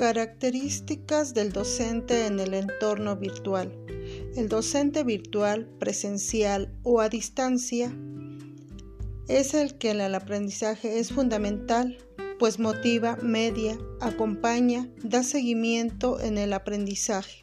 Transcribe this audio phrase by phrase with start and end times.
[0.00, 3.70] Características del docente en el entorno virtual.
[4.34, 7.94] El docente virtual, presencial o a distancia
[9.28, 11.98] es el que en el aprendizaje es fundamental,
[12.38, 17.42] pues motiva, media, acompaña, da seguimiento en el aprendizaje.